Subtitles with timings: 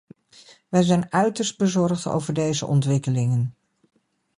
[0.69, 3.55] Wij zijn uiterst bezorgd over deze ontwikkelingen.